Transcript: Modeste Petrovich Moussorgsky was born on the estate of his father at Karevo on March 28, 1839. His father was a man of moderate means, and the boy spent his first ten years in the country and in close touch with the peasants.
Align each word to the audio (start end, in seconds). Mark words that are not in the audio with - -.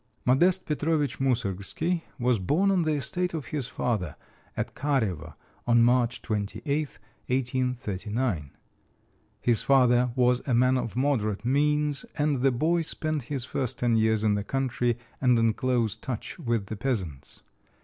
Modeste 0.25 0.65
Petrovich 0.65 1.19
Moussorgsky 1.19 2.01
was 2.17 2.39
born 2.39 2.71
on 2.71 2.81
the 2.81 2.93
estate 2.95 3.35
of 3.35 3.49
his 3.49 3.67
father 3.67 4.15
at 4.57 4.73
Karevo 4.73 5.35
on 5.67 5.83
March 5.83 6.23
28, 6.23 6.65
1839. 7.27 8.49
His 9.39 9.61
father 9.61 10.09
was 10.15 10.41
a 10.47 10.55
man 10.55 10.79
of 10.79 10.95
moderate 10.95 11.45
means, 11.45 12.03
and 12.17 12.41
the 12.41 12.51
boy 12.51 12.81
spent 12.81 13.25
his 13.25 13.45
first 13.45 13.77
ten 13.77 13.95
years 13.95 14.23
in 14.23 14.33
the 14.33 14.43
country 14.43 14.97
and 15.21 15.37
in 15.37 15.53
close 15.53 15.95
touch 15.95 16.39
with 16.39 16.65
the 16.65 16.75
peasants. 16.75 17.43